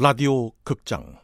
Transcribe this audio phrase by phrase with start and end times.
[0.00, 1.18] 라디오 극장.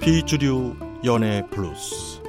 [0.00, 0.74] 비주류
[1.04, 2.20] 연애 블루스.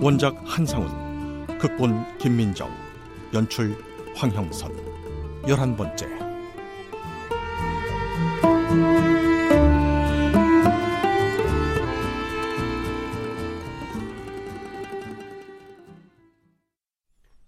[0.00, 1.11] 원작 한상훈
[1.62, 2.76] 극본 김민정
[3.32, 3.80] 연출
[4.16, 6.08] 황형선 열한 번째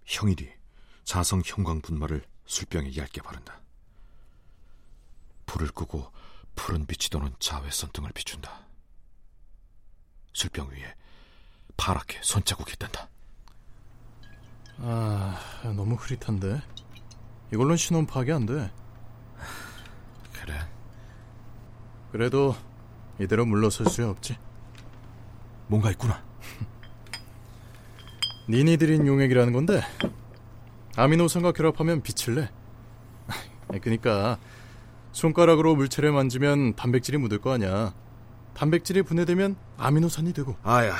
[0.05, 0.49] 형일이
[1.03, 3.59] 자성 형광 분말을 술병에 얇게 바른다.
[5.45, 6.09] 불을 끄고
[6.55, 8.65] 푸른 빛이 도는 자외 선 등을 비춘다.
[10.31, 10.95] 술병 위에
[11.75, 13.09] 파랗게 손자국이 뜬다.
[14.79, 16.61] 아, 너무 흐릿한데.
[17.53, 18.71] 이걸로는 신혼 파악이 안 돼.
[20.33, 20.59] 그래?
[22.11, 22.55] 그래도
[23.19, 24.37] 이대로 물러설 수 없지.
[25.67, 26.23] 뭔가 있구나.
[28.49, 29.81] 니니드린 용액이라는 건데
[30.95, 32.49] 아미노산과 결합하면 빛을 내.
[33.79, 34.37] 그러니까
[35.11, 37.93] 손가락으로 물체를 만지면 단백질이 묻을 거 아니야.
[38.53, 40.55] 단백질이 분해되면 아미노산이 되고.
[40.63, 40.93] 아야,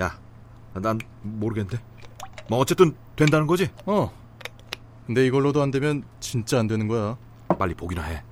[0.00, 0.18] 야,
[0.74, 1.82] 난 모르겠는데.
[2.48, 3.68] 뭐 어쨌든 된다는 거지?
[3.86, 4.12] 어.
[5.06, 7.16] 근데 이걸로도 안 되면 진짜 안 되는 거야.
[7.58, 8.22] 빨리 보기나 해.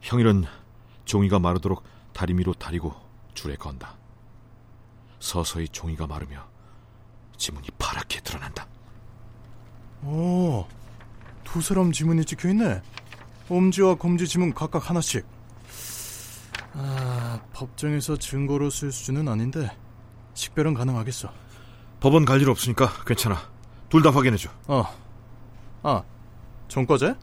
[0.00, 0.44] 형일은
[1.04, 2.94] 종이가 마르도록 다리미로 다리고
[3.34, 3.96] 줄에 건다.
[5.18, 6.44] 서서히 종이가 마르며
[7.36, 8.66] 지문이 파랗게 드러난다.
[10.04, 10.66] 오,
[11.44, 12.82] 두 사람 지문이 찍혀 있네.
[13.48, 15.26] 엄지와 검지 지문 각각 하나씩.
[16.74, 19.70] 아, 법정에서 증거로 쓸 수준은 아닌데
[20.34, 21.32] 식별은 가능하겠어.
[22.00, 23.38] 법원 갈 일 없으니까 괜찮아.
[23.88, 24.50] 둘 다 확인해줘.
[24.68, 24.84] 어.
[25.82, 26.02] 아,
[26.68, 27.14] 전과자?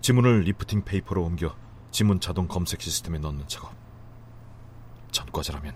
[0.00, 1.54] 지문을 lifting paper로 옮겨
[1.90, 3.72] 지문 자동 검색 시스템에 넣는 작업.
[5.12, 5.74] 전과자라면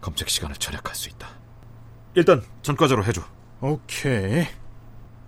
[0.00, 1.28] 검색 시간을 절약할 수 있다.
[2.14, 3.22] 일단 전과자로 해줘.
[3.60, 4.46] 오케이.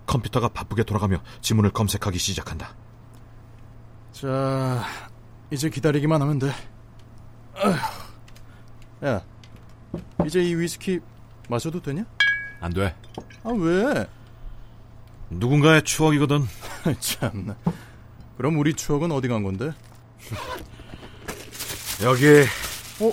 [0.05, 2.75] 컴퓨터가 바쁘게 돌아가며 지문을 검색하기 시작한다.
[4.11, 4.83] 자,
[5.51, 6.51] 이제 기다리기만 하면 돼.
[7.55, 9.05] 아휴.
[9.07, 9.21] 야,
[10.25, 10.99] 이제 이 위스키
[11.49, 12.05] 마셔도 되냐?
[12.61, 12.95] 안 돼.
[13.43, 14.07] 아, 왜?
[15.29, 16.45] 누군가의 추억이거든.
[16.99, 17.55] 참나.
[18.37, 19.71] 그럼 우리 추억은 어디 간 건데?
[22.03, 22.45] 여기
[23.01, 23.11] 어?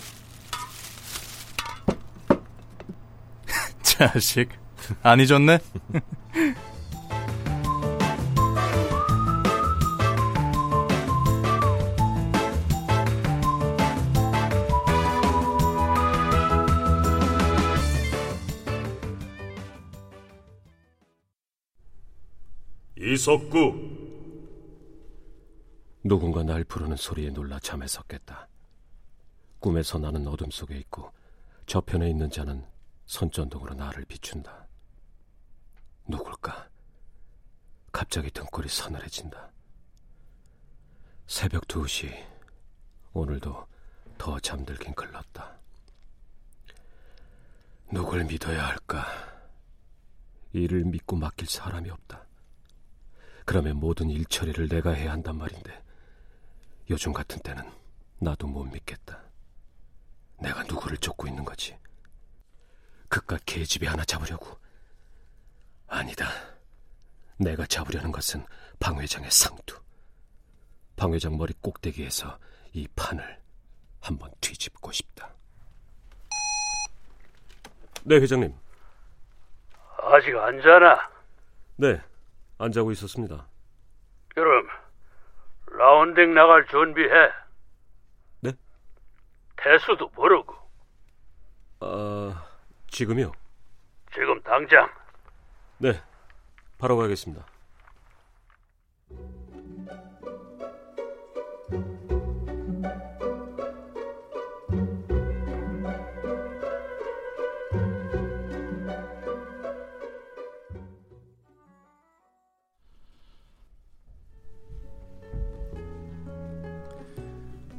[3.82, 4.50] 자식.
[5.02, 5.58] 안 잊었네?
[23.06, 23.94] 이석구
[26.02, 28.48] 누군가 날 부르는 소리에 놀라 잠에 섰겠다.
[29.60, 31.12] 꿈에서 나는 어둠 속에 있고
[31.66, 32.66] 저편에 있는 자는
[33.04, 34.66] 손전등으로 나를 비춘다.
[36.08, 36.68] 누굴까?
[37.92, 39.52] 갑자기 등골이 서늘해진다.
[41.28, 42.12] 새벽 2시.
[43.12, 43.68] 오늘도
[44.18, 45.56] 더 잠들긴 글렀다.
[47.92, 49.06] 누굴 믿어야 할까?
[50.52, 52.25] 이를 믿고 맡길 사람이 없다.
[53.46, 55.82] 그러면 모든 일 처리를 내가 해야 한단 말인데
[56.90, 57.62] 요즘 같은 때는
[58.18, 59.22] 나도 못 믿겠다.
[60.40, 61.78] 내가 누구를 쫓고 있는 거지?
[63.08, 64.58] 그깟 계집애 하나 잡으려고?
[65.86, 66.26] 아니다.
[67.38, 68.44] 내가 잡으려는 것은
[68.80, 69.80] 방 회장의 상투.
[70.96, 72.38] 방 회장 머리 꼭대기에서
[72.72, 73.40] 이 판을
[74.00, 75.32] 한번 뒤집고 싶다.
[78.02, 78.52] 네, 회장님.
[79.98, 81.10] 아직 안 자나?
[81.76, 82.00] 네,
[82.58, 83.46] 안 자고 있었습니다.
[84.34, 84.66] 그럼
[85.72, 87.08] 라운딩 나갈 준비해.
[88.40, 88.52] 네?
[89.56, 90.54] 태수도 모르고
[91.80, 92.46] 아,
[92.88, 93.32] 지금요?
[94.12, 94.88] 지금 당장
[95.78, 96.00] 네,
[96.78, 97.44] 바로 가겠습니다.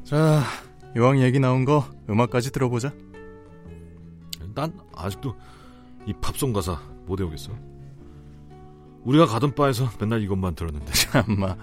[0.07, 0.41] 자,
[0.95, 2.93] 이왕 얘기 나온 거 음악까지 들어보자.
[4.55, 5.35] 난 아직도
[6.05, 7.51] 이 팝송 가사 못 외우겠어.
[9.03, 10.93] 우리가 가던 바에서 맨날 이것만 들었는데.
[10.95, 11.57] 참마,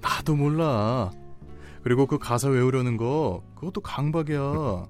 [0.00, 1.12] 나도 몰라.
[1.84, 4.86] 그리고 그 가사 외우려는 거 그것도 강박이야.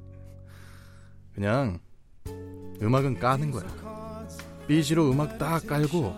[1.35, 1.79] 그냥
[2.81, 4.27] 음악은 까는 거야.
[4.69, 6.17] 삐지로 음악 딱 깔고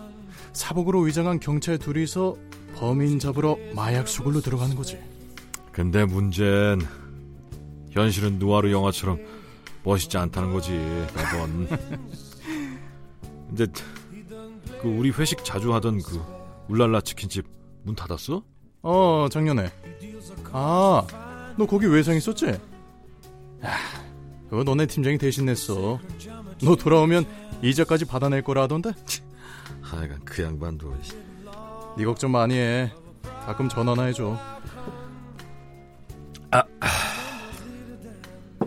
[0.53, 2.37] 사복으로 위장한 경찰 둘이서
[2.77, 5.08] 범인 잡으러 마약 수굴로 들어가는 거지.
[5.79, 6.81] 근데 문제는
[7.91, 9.17] 현실은 누아르 영화처럼
[9.85, 11.69] 멋있지 않다는 거지 매번.
[13.47, 13.65] 근데
[14.81, 16.21] 그 우리 회식 자주 하던 그
[16.67, 17.47] 울랄라 치킨집
[17.83, 18.43] 문 닫았어?
[18.81, 19.71] 어, 작년에.
[20.51, 22.47] 아, 너 거기 외상 있었지?
[22.47, 22.59] 야,
[24.49, 25.97] 그거 너네 팀장이 대신 냈어.
[26.61, 27.25] 너 돌아오면
[27.63, 28.91] 이자까지 받아낼 거라 하던데?
[29.79, 30.93] 하여간 그 양반도
[31.97, 32.91] 네 걱정 많이 해.
[33.45, 34.37] 가끔 전화나 해줘.
[36.51, 36.87] 아, 아,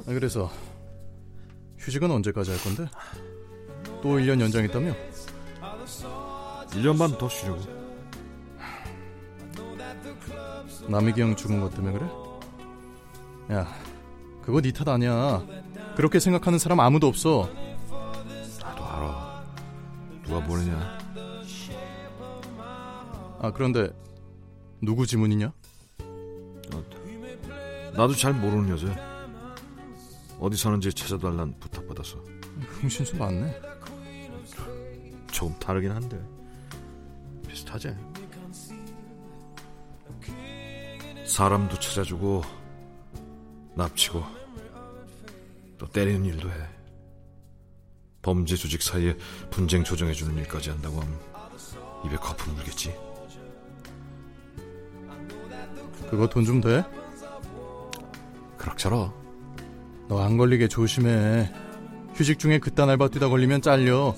[0.06, 0.50] 그래서
[1.78, 2.86] 휴직은 언제까지 할 건데?
[4.02, 4.94] 또 1년 연장했다며?
[6.70, 7.60] 1년 반 더 쉬려고.
[10.88, 12.10] 남이기 형 죽은 것 때문에 그래?
[13.56, 13.66] 야,
[14.44, 15.44] 그거 네 탓 아니야.
[15.96, 17.48] 그렇게 생각하는 사람 아무도 없어.
[18.60, 19.44] 나도 알아.
[20.24, 20.98] 누가 보내냐?
[23.40, 23.90] 아, 그런데
[24.80, 25.52] 누구 지문이냐?
[27.94, 28.86] 나도 잘 모르는 여자.
[30.40, 32.16] 어디 사는지 찾아달란 부탁받아서.
[32.80, 33.60] 흥신소 맞네.
[35.30, 36.20] 조금 다르긴 한데
[37.48, 37.94] 비슷하지.
[41.26, 42.42] 사람도 찾아주고
[43.74, 44.22] 납치고
[45.78, 46.54] 또 때리는 일도 해.
[48.20, 49.16] 범죄 조직 사이에
[49.50, 51.18] 분쟁 조정해주는 일까지 한다고 하면
[52.04, 52.94] 입에 거품 물겠지.
[56.10, 56.84] 그거 돈 좀 돼?
[58.82, 59.14] 그럭저럭.
[60.08, 61.50] 너안 걸리게 조심해.
[62.14, 64.14] 휴직 중에 그딴 알바 뛰다 걸리면 잘려.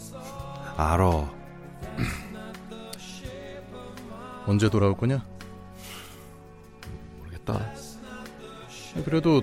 [0.77, 1.11] 알아.
[4.47, 5.25] 언제 돌아올 거냐?
[7.19, 7.73] 모르겠다.
[9.05, 9.43] 그래도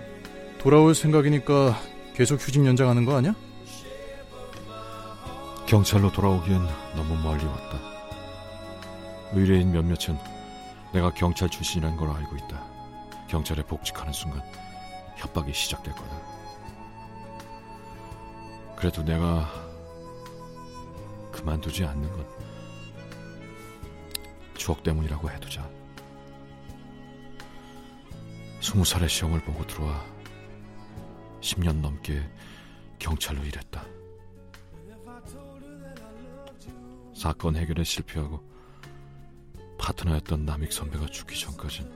[0.59, 1.77] 돌아올 생각이니까
[2.15, 3.33] 계속 휴직 연장하는 거 아니야?
[5.67, 6.59] 경찰로 돌아오기엔
[6.95, 7.77] 너무 멀리 왔다.
[9.33, 10.17] 의뢰인 몇몇은
[10.93, 12.61] 내가 경찰 출신이라는 걸 알고 있다.
[13.29, 14.41] 경찰에 복직하는 순간
[15.21, 16.19] 협박이 시작될 거다.
[18.75, 19.47] 그래도 내가
[21.31, 22.27] 그만두지 않는 건
[24.55, 25.69] 추억 때문이라고 해두자.
[28.61, 30.03] 스무 살의 시험을 보고 들어와
[31.41, 32.27] 10년 넘게
[32.97, 33.85] 경찰로 일했다.
[37.15, 38.43] 사건 해결에 실패하고
[39.77, 41.91] 파트너였던 남익 선배가 죽기 전까진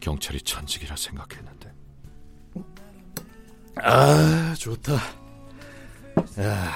[0.00, 1.79] 경찰이 천직이라 생각했는데
[3.76, 4.94] 아, 좋다.
[6.40, 6.72] 야,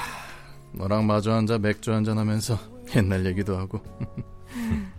[0.73, 2.59] 너랑 마주 앉아 맥주 한잔 하면서
[2.97, 3.81] 옛날 얘기도 하고.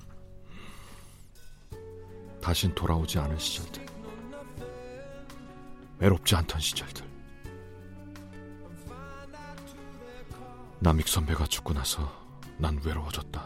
[2.46, 3.84] 다신 돌아오지 않을 시절들
[5.98, 7.04] 외롭지 않던 시절들
[10.78, 12.08] 남익 선배가 죽고 나서
[12.60, 13.44] 난 외로워졌다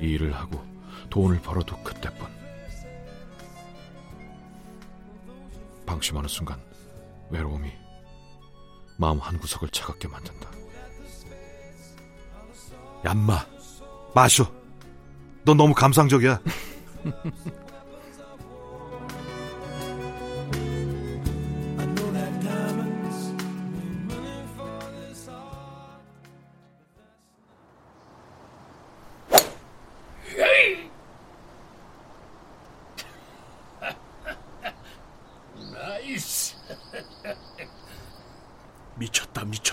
[0.00, 0.64] 이 일을 하고
[1.10, 2.26] 돈을 벌어도 그때뿐
[5.84, 6.58] 방심하는 순간
[7.30, 7.70] 외로움이
[8.96, 10.48] 마음 한구석을 차갑게 만든다.
[13.04, 13.46] 얌마
[14.14, 14.52] 마셔
[15.44, 16.40] 너 너무 감상적이야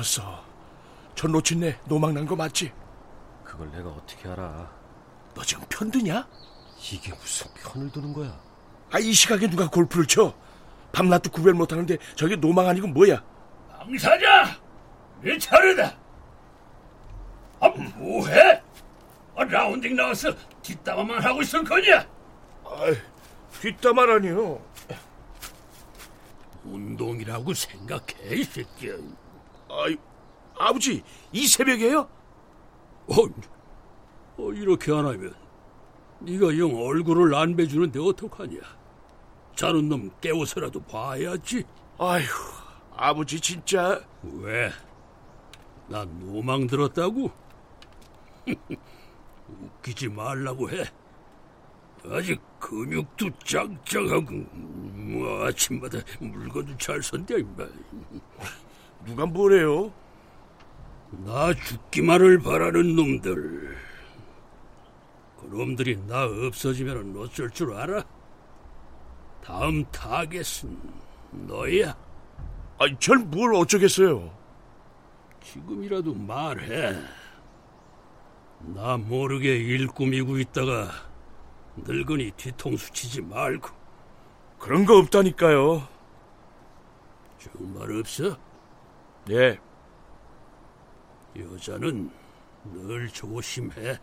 [0.05, 0.43] 미쳤어
[1.15, 2.71] 저 놓친네 노망난 거 맞지?
[3.43, 4.69] 그걸 내가 어떻게 알아?
[5.33, 6.27] 너 지금 편드냐?
[6.91, 8.39] 이게 무슨 편을 드는 거야?
[8.91, 10.33] 아 이 시각에 누가 골프를 쳐?
[10.91, 13.21] 밤낮도 구별 못하는데 저게 노망 아니고 뭐야?
[13.69, 14.57] 방사자,
[15.21, 15.97] 내 차례다.
[17.59, 18.62] 아 뭐해?
[19.35, 22.07] 아, 라운딩 나와서 뒷담화만 하고 있을 거냐?
[22.65, 22.95] 아이,
[23.62, 24.62] 뒷담화라니요
[26.63, 28.93] 운동이라고 생각해 이 새끼야.
[29.84, 29.98] 아이,
[30.58, 32.00] 아버지 이 새벽에요?
[33.08, 33.15] 어,
[34.38, 35.34] 어, 이렇게 안 하면
[36.20, 38.60] 네가 영 얼굴을 안 배주는데 어떡하냐?
[39.55, 41.63] 자는 놈 깨워서라도 봐야지.
[41.98, 42.25] 아휴
[42.96, 44.72] 아버지 진짜 왜?
[45.88, 47.32] 난 노망 들었다고?
[49.48, 50.84] 웃기지 말라고 해.
[52.10, 57.65] 아직 근육도 짱짱하고 뭐 아침마다 물건도 잘 선대 임마.
[59.05, 59.93] 누가 뭐래요?
[61.12, 63.77] 나 죽기만을 바라는 놈들.
[65.39, 68.03] 그놈들이 나 없어지면 어쩔 줄 알아?
[69.43, 70.77] 다음 타겟은
[71.47, 71.95] 너야.
[72.79, 74.35] 아니 절뭘 어쩌겠어요
[75.43, 76.95] 지금이라도 말해.
[78.74, 80.89] 나 모르게 일 꾸미고 있다가
[81.77, 83.69] 늙은이 뒤통수 치지 말고.
[84.57, 85.88] 그런 거 없다니까요.
[87.38, 88.35] 정말 없어?
[89.32, 89.60] 예.
[91.36, 92.12] 여자는
[92.63, 94.00] 늘 조심해.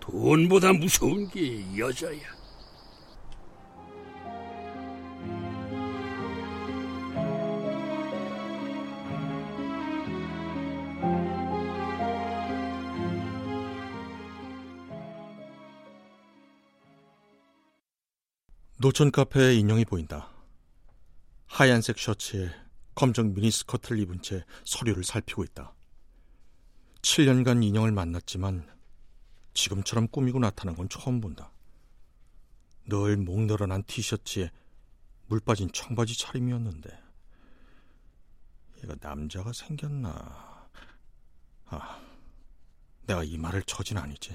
[0.00, 2.40] 돈보다 무서운 게 여자야.
[18.78, 20.30] 노천 카페에 인형이 보인다.
[21.46, 22.50] 하얀색 셔츠에
[22.94, 25.74] 검정 미니스커트를 입은 채 서류를 살피고 있다.
[27.02, 28.68] 7년간 인형을 만났지만
[29.54, 31.52] 지금처럼 꾸미고 나타난 건 처음 본다.
[32.86, 34.50] 늘 목 늘어난 티셔츠에
[35.26, 36.90] 물 빠진 청바지 차림이었는데
[38.82, 40.68] 얘가 남자가 생겼나?
[41.66, 42.00] 아,
[43.06, 44.34] 내가 이 말을 처진 아니지.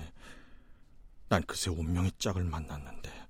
[1.27, 3.25] 난 그새 운명의 짝을 만났는데.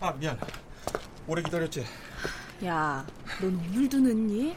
[0.00, 0.38] 아 미안
[1.26, 1.84] 오래 기다렸지
[2.64, 3.06] 야,
[3.40, 4.56] 넌 오늘도 늦니?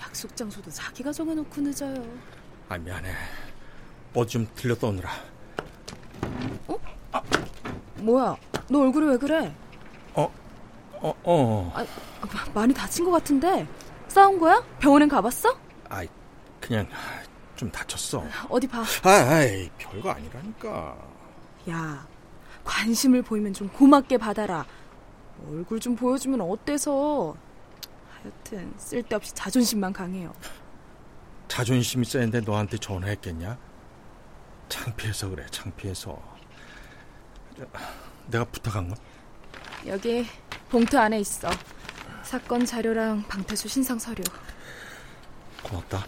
[0.00, 1.94] 약속 장소도 자기가 정해놓고 늦어요.
[2.68, 3.12] 아 미안해
[4.14, 5.10] 어디 좀 들렸다 오느라
[7.96, 8.36] 뭐야,
[8.70, 9.54] 너 얼굴이 왜 그래?
[10.14, 11.86] 어어 아,
[12.20, 13.66] 마- 많이 다친 것 같은데?
[14.08, 14.62] 싸운 거야?
[14.78, 15.54] 병원엔 가봤어?
[15.88, 16.06] 아이
[16.60, 16.86] 그냥
[17.56, 18.84] 좀 다쳤어 어디 봐.
[19.04, 20.96] 아이 별거 아니라니까
[21.70, 22.06] 야,
[22.64, 24.64] 관심을 보이면 좀 고맙게 받아라.
[25.48, 27.36] 얼굴 좀 보여주면 어때서?
[28.22, 30.32] 하여튼 쓸데없이 자존심만 강해요.
[31.48, 33.58] 자존심이 센데 너한테 전화했겠냐
[34.68, 36.22] 창피해서 그래 창피해서
[37.56, 37.66] 저,
[38.28, 38.96] 내가 부탁한 건
[39.86, 40.26] 여기
[40.68, 41.48] 봉투 안에 있어.
[42.22, 44.22] 사건 자료랑 방태수 신상 서류.
[45.62, 46.06] 고맙다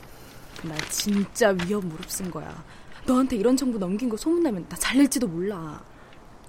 [0.63, 2.65] 나 진짜 위협 무릅쓴 거야.
[3.05, 5.83] 너한테 이런 정보 넘긴 거 소문나면 나 잘릴지도 몰라.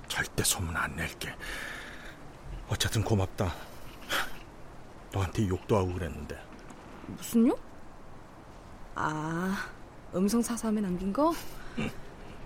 [0.08, 1.34] 절대 소문 안 낼게
[2.74, 3.54] 어쨌든 고맙다
[5.14, 6.36] 너한테 욕도 하고 그랬는데
[7.06, 7.58] 무슨 요?
[8.96, 9.56] 아,
[10.16, 11.34] 음성 사서함에 남긴 거?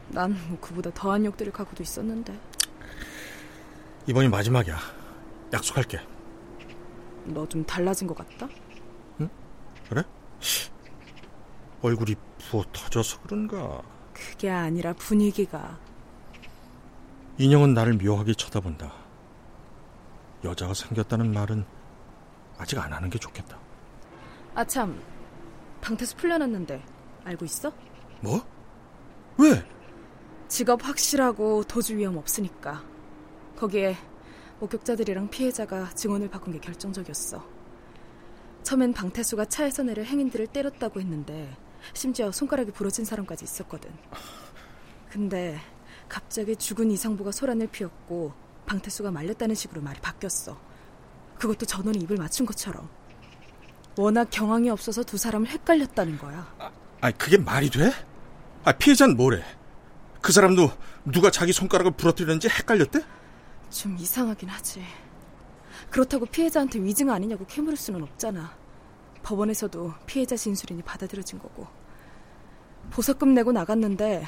[0.09, 2.37] 난뭐 그보다 더한 욕들을 갖고도 있었는데.
[4.07, 4.77] 이번이 마지막이야
[5.53, 5.99] 약속할게
[7.25, 8.47] 너 좀 달라진 것 같다?
[9.89, 10.03] 그래?
[11.81, 13.81] 얼굴이 부어 터져서 그런가
[14.13, 15.77] 그게 아니라 분위기가.
[17.37, 18.91] 인형은 나를 묘하게 쳐다본다.
[20.43, 21.65] 여자가 생겼다는 말은
[22.57, 23.57] 아직 안 하는 게 좋겠다.
[24.55, 25.01] 아, 참.
[25.81, 26.83] 방태수 풀려났는데,
[27.23, 27.71] 알고 있어?
[28.21, 28.45] 뭐?
[29.37, 29.63] 왜?
[30.47, 32.83] 직업 확실하고 도주 위험 없으니까.
[33.55, 33.95] 거기에
[34.59, 37.45] 목격자들이랑 피해자가 증언을 바꾼 게 결정적이었어.
[38.63, 41.55] 처음엔 방태수가 차에서 내려 행인들을 때렸다고 했는데
[41.93, 43.91] 심지어 손가락이 부러진 사람까지 있었거든.
[45.09, 45.57] 근데
[46.09, 48.33] 갑자기 죽은 이상부가 소란을 피웠고
[48.67, 50.59] 방태수가 말렸다는 식으로 말이 바뀌었어.
[51.39, 52.87] 그것도 전원이 입을 맞춘 것처럼.
[53.97, 56.53] 워낙 경황이 없어서 두 사람을 헷갈렸다는 거야.
[57.01, 57.91] 아니 그게 말이 돼?
[58.63, 59.43] 아 피해자는 뭐래?
[60.21, 60.69] 그 사람도
[61.05, 63.03] 누가 자기 손가락을 부러뜨렸는지 헷갈렸대?
[63.71, 64.83] 좀 이상하긴 하지.
[65.89, 68.55] 그렇다고 피해자한테 위증 아니냐고 캐물을 수는 없잖아.
[69.23, 71.67] 법원에서도 피해자 진술이니 받아들여진 거고.
[72.91, 74.25] 보석금 내고 나갔는데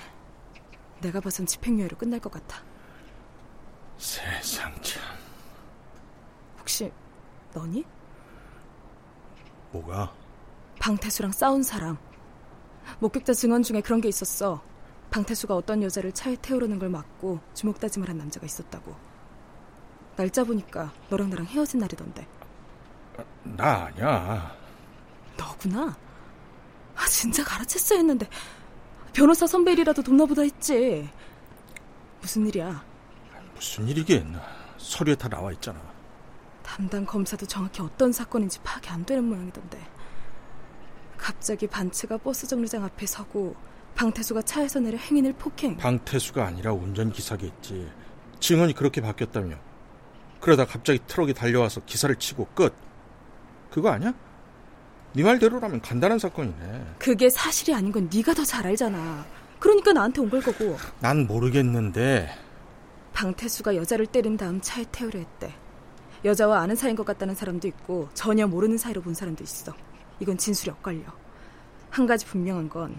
[1.01, 2.62] 내가 봐선 집행유예로 끝날 것 같아.
[4.00, 5.03] 세상 참
[6.58, 6.89] 혹시
[7.53, 7.84] 너니?
[9.72, 10.12] 뭐가?
[10.79, 11.98] 방태수랑 싸운 사람.
[13.00, 14.63] 목격자 증언 중에 그런 게 있었어.
[15.12, 18.96] 방태수가 어떤 여자를 차에 태우려는 걸 막고 주먹다짐을 한 남자가 있었다고.
[20.15, 22.25] 날짜 보니까 너랑 나랑 헤어진 날이던데.
[23.44, 24.56] 나 아니야.
[25.38, 25.98] 너구나.
[26.96, 28.27] 아 진짜 가르쳤어 했는데
[29.12, 31.10] 변호사 선배 일이라도 돕나 보다 했지.
[32.22, 32.88] 무슨 일이야?
[33.59, 34.37] 무슨 일이긴?
[34.77, 35.77] 서류에 다 나와 있잖아.
[36.63, 39.77] 담당 검사도 정확히 어떤 사건인지 파악이 안 되는 모양이던데.
[41.17, 43.53] 갑자기 벤츠가 버스 정류장 앞에 서고
[43.95, 45.75] 방태수가 차에서 내려 행인을 폭행.
[45.75, 47.91] 방태수가 아니라 운전기사겠지.
[48.39, 49.57] 증언이 그렇게 바뀌었다며.
[50.39, 52.73] 그러다 갑자기 트럭이 달려와서 기사를 치고 끝.
[53.69, 54.13] 그거 아니야?
[55.11, 56.93] 네 말대로라면 간단한 사건이네.
[56.97, 59.25] 그게 사실이 아닌 건 네가 더 잘 알잖아.
[59.59, 60.77] 그러니까 나한테 온 걸 거고.
[61.01, 62.33] 난 모르겠는데
[63.19, 65.53] 방태수가 여자를 때린 다음 차에 태우려 했대.
[66.23, 69.73] 여자와 아는 사이인 것 같다는 사람도 있고 전혀 모르는 사이로 본 사람도 있어.
[70.21, 71.03] 이건 진술이 엇갈려.
[71.89, 72.97] 한 가지 분명한 건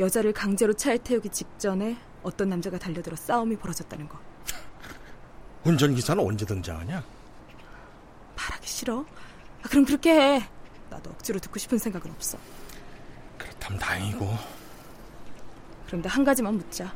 [0.00, 4.18] 여자를 강제로 차에 태우기 직전에 어떤 남자가 달려들어 싸움이 벌어졌다는 거.
[5.64, 7.02] 운전기사는 언제 등장하냐?
[8.36, 9.00] 말하기 싫어?
[9.62, 10.48] 아, 그럼 그렇게 해.
[10.90, 12.36] 나도 억지로 듣고 싶은 생각은 없어.
[13.38, 14.28] 그렇다면 다행이고.
[15.86, 16.92] 그런데 한 가지만 묻자.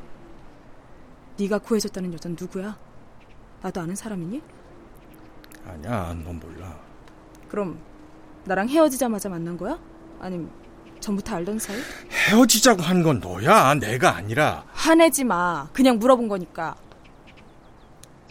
[1.43, 2.79] 네가 구해줬다는 여자는 누구야?
[3.63, 4.41] 나도 아는 사람이니?
[5.67, 6.79] 아니야, 넌 몰라.
[7.49, 7.79] 그럼
[8.45, 9.79] 나랑 헤어지자마자 만난 거야?
[10.21, 10.51] 아님
[11.01, 11.77] 전부터 알던 사이?
[12.31, 14.65] 헤어지자고 한 건 너야, 내가 아니라.
[14.73, 15.69] 화내지 마.
[15.73, 16.77] 그냥 물어본 거니까.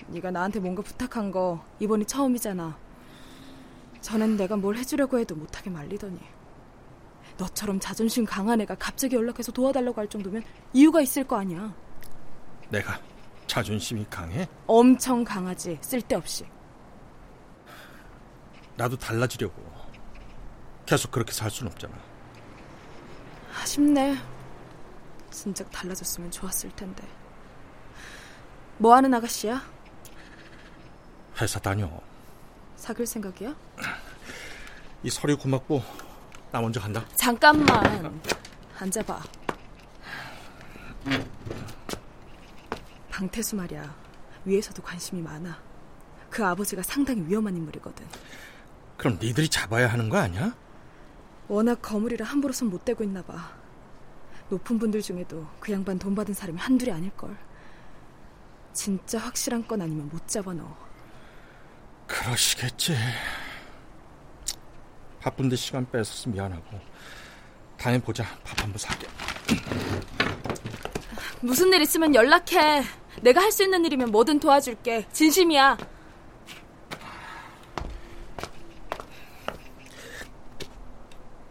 [0.07, 2.77] 네가 나한테 뭔가 부탁한 거 이번이 처음이잖아.
[4.01, 6.17] 전엔 내가 뭘 해주려고 해도 못하게 말리더니.
[7.37, 11.73] 너처럼 자존심 강한 애가 갑자기 연락해서 도와달라고 할 정도면 이유가 있을 거 아니야.
[12.71, 12.99] 내가
[13.47, 14.47] 자존심이 강해?
[14.65, 15.77] 엄청 강하지.
[15.81, 16.45] 쓸데없이.
[18.77, 19.61] 나도 달라지려고.
[20.85, 21.93] 계속 그렇게 살 순 없잖아.
[23.61, 24.17] 아쉽네.
[25.29, 27.05] 진작 달라졌으면 좋았을 텐데.
[28.77, 29.61] 뭐 하는 아가씨야?
[31.39, 31.89] 회사 다녀.
[32.77, 33.53] 사귈 생각이야?
[35.03, 35.83] 이 서류 고맙고
[36.51, 37.05] 나 먼저 간다.
[37.15, 38.21] 잠깐만.
[38.79, 39.21] 앉아봐.
[43.21, 43.93] 방태수 말이야.
[44.45, 45.61] 위에서도 관심이 많아.
[46.31, 48.03] 그 아버지가 상당히 위험한 인물이거든.
[48.97, 50.55] 그럼 니들이 잡아야 하는 거 아니야?
[51.47, 53.51] 워낙 거물이라 함부로 손 못 대고 있나 봐.
[54.49, 57.37] 높은 분들 중에도 그 양반 돈 받은 사람이 한둘이 아닐걸.
[58.73, 60.75] 진짜 확실한 건 아니면 못 잡아 넣어.
[62.07, 62.95] 그러시겠지.
[65.19, 66.79] 바쁜데 시간 뺏어서 미안하고.
[67.77, 68.23] 다음에 보자.
[68.43, 69.07] 밥 한 번 사게.
[71.41, 72.83] 무슨 일 있으면 연락해.
[73.21, 75.05] 내가 할 수 있는 일이면 뭐든 도와줄게.
[75.11, 75.77] 진심이야.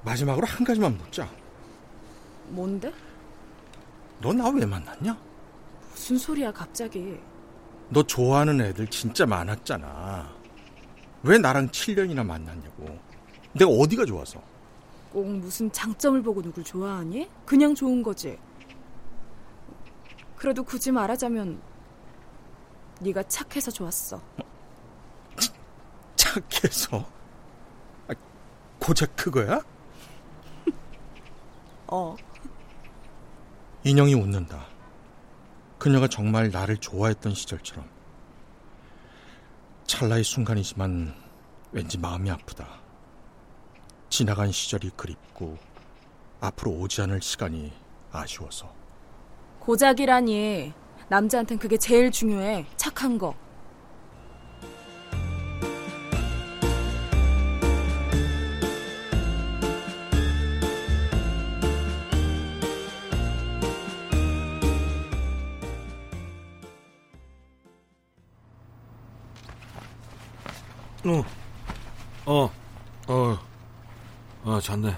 [0.02, 1.28] 마지막으로 한 가지만 묻자.
[2.48, 2.92] 뭔데?
[4.20, 5.16] 너 나 왜 만났냐?
[5.90, 7.18] 무슨 소리야 갑자기.
[7.88, 10.30] 너 좋아하는 애들 진짜 많았잖아.
[11.22, 12.98] 왜 나랑 7년이나 만났냐고.
[13.52, 14.40] 내가 어디가 좋아서?
[15.12, 17.28] 꼭 무슨 장점을 보고 누굴 좋아하니?
[17.44, 18.38] 그냥 좋은 거지.
[20.40, 21.60] 그래도 굳이 말하자면
[23.02, 24.22] 네가 착해서 좋았어.
[26.16, 27.06] 착해서?
[28.08, 28.14] 아,
[28.78, 29.60] 고작 그거야?
[31.88, 32.16] 어.
[33.84, 34.64] 인형이 웃는다.
[35.78, 37.86] 그녀가 정말 나를 좋아했던 시절처럼.
[39.86, 41.14] 찰나의 순간이지만
[41.70, 42.80] 왠지 마음이 아프다.
[44.08, 45.58] 지나간 시절이 그립고
[46.40, 47.74] 앞으로 오지 않을 시간이
[48.10, 48.79] 아쉬워서.
[49.70, 50.72] 고작이라니.
[51.08, 52.66] 남자한텐 그게 제일 중요해.
[52.76, 53.36] 착한 거.
[71.04, 71.24] 어,
[72.26, 72.50] 어,
[73.06, 73.38] 어,
[74.44, 74.96] 아 잤네.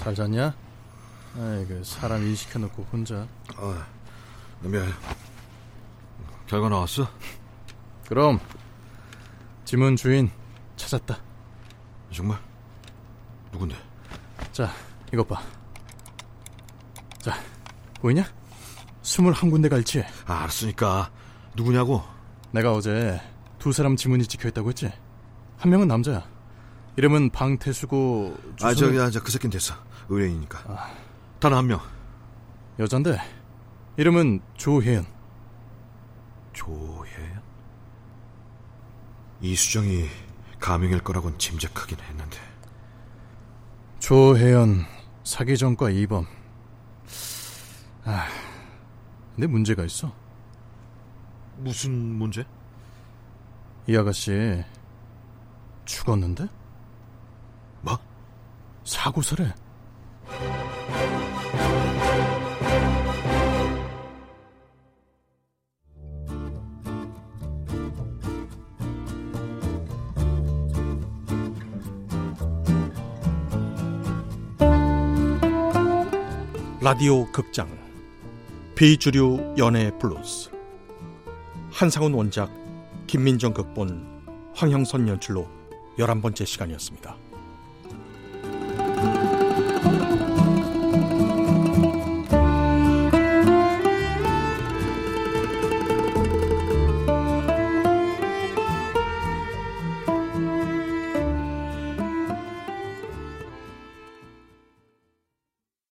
[0.00, 0.63] 잘 잤냐?
[1.36, 3.26] 아이고 사람 일 시켜놓고 혼자.
[3.56, 3.86] 아,
[4.60, 4.92] 미안.
[6.46, 7.08] 결과 나왔어?
[8.08, 8.38] 그럼
[9.64, 10.30] 지문 주인
[10.76, 11.18] 찾았다.
[12.12, 12.38] 정말?
[13.52, 13.74] 누군데?
[14.52, 14.70] 자,
[15.12, 15.40] 이것 봐.
[17.18, 17.34] 자,
[18.00, 18.24] 보이냐?
[19.02, 20.04] 스물한 군데 갈지.
[20.26, 21.10] 아, 알았으니까
[21.56, 22.02] 누구냐고?
[22.52, 23.20] 내가 어제
[23.58, 24.92] 두 사람 지문이 찍혀있다고 했지?
[25.58, 26.22] 한 명은 남자야.
[26.96, 29.74] 이름은 방태수고 아, 주소는- 저기, 아, 저그 새끼는 됐어.
[30.08, 30.92] 의뢰인이니까.
[31.40, 31.80] 단 한 명.
[32.78, 33.18] 여잔데
[33.96, 35.06] 이름은 조혜연.
[36.52, 37.42] 조혜연?
[39.40, 40.08] 이수정이
[40.58, 42.38] 가명일 거라고는 짐작하긴 했는데.
[43.98, 44.84] 조혜연
[45.22, 46.26] 사기 전과 2범.
[48.04, 48.26] 아,
[49.34, 50.12] 근데 문제가 있어.
[51.58, 52.44] 무슨 문제?
[53.86, 54.64] 이 아가씨
[55.84, 56.48] 죽었는데?
[57.82, 57.98] 뭐?
[58.84, 59.52] 사고설에.
[76.84, 77.66] 라디오 극장
[78.74, 80.50] 비주류 연애 블루스
[81.72, 82.50] 한상훈 원작
[83.06, 85.48] 김민정 극본 황형선 연출로
[85.96, 87.16] 11번째 시간이었습니다.